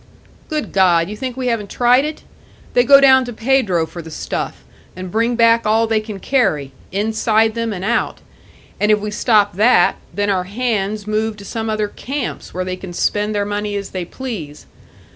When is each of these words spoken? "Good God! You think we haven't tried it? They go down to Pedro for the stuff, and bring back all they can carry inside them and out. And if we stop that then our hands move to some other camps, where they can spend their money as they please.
"Good 0.49 0.71
God! 0.71 1.11
You 1.11 1.15
think 1.15 1.37
we 1.37 1.45
haven't 1.45 1.69
tried 1.69 2.05
it? 2.05 2.23
They 2.73 2.83
go 2.83 2.99
down 2.99 3.23
to 3.25 3.31
Pedro 3.33 3.85
for 3.85 4.01
the 4.01 4.09
stuff, 4.09 4.63
and 4.95 5.11
bring 5.11 5.35
back 5.35 5.63
all 5.63 5.85
they 5.85 5.99
can 5.99 6.19
carry 6.19 6.71
inside 6.91 7.53
them 7.53 7.71
and 7.71 7.85
out. 7.85 8.17
And 8.79 8.91
if 8.91 8.99
we 8.99 9.11
stop 9.11 9.53
that 9.57 9.97
then 10.11 10.31
our 10.31 10.45
hands 10.45 11.05
move 11.05 11.37
to 11.37 11.45
some 11.45 11.69
other 11.69 11.87
camps, 11.87 12.51
where 12.51 12.65
they 12.65 12.77
can 12.77 12.93
spend 12.93 13.35
their 13.35 13.45
money 13.45 13.75
as 13.75 13.91
they 13.91 14.03
please. 14.03 14.65